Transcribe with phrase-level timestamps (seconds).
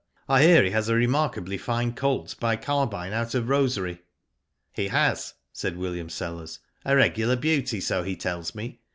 [0.27, 4.01] I hear he has a remarkably fine colt by Carbine out of Rosary."
[4.73, 6.57] "He has," said William Sellers.
[6.83, 8.79] "A regular beauty, so he tells me.